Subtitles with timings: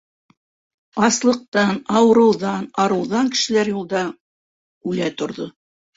[1.07, 4.03] Аслыҡтан, ауырыуҙан, арыуҙан кешеләр юлда
[4.93, 5.51] үлә торҙо.